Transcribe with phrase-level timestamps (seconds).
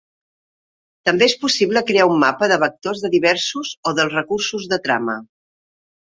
[1.09, 5.19] També és possible crear un mapa de vector de diversos o dels recursos de trama.